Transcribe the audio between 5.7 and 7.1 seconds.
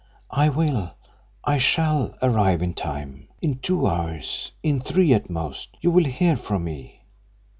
you will hear from me."